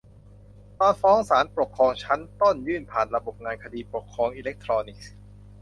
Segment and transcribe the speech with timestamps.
[0.79, 5.13] ตอนฟ้องศาลปกครองชั้นต้น ยื่นผ่านระบบงานคดีปกครองอิเล็กทรอนิกส์